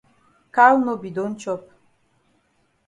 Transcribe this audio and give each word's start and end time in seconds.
Cow 0.55 0.73
no 0.85 0.93
be 1.01 1.09
don 1.17 1.33
chop. 1.41 1.61